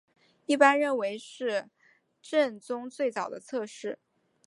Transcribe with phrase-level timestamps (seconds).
[0.47, 1.69] 一般认为是
[2.23, 3.99] 政宗最早的侧室。